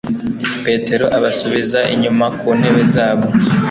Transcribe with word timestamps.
Petero 0.65 1.05
abasubiza 1.17 1.79
inyuma 1.93 2.25
ku 2.39 2.47
ntebe 2.59 2.83
zabo 2.93 3.25